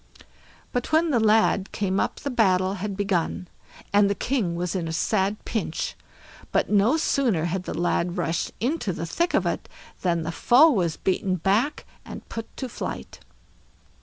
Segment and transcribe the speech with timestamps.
[0.71, 3.47] But when the lad came up the battle had begun,
[3.93, 5.95] and the king was in a sad pinch;
[6.51, 9.69] but no sooner had the lad rushed into the thick of it
[10.01, 13.19] than the foe was beaten back, and put to flight.